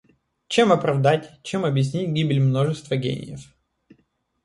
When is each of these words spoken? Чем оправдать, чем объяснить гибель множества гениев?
Чем 0.47 0.71
оправдать, 0.71 1.29
чем 1.43 1.63
объяснить 1.63 2.09
гибель 2.09 2.39
множества 2.41 2.95
гениев? 2.95 3.53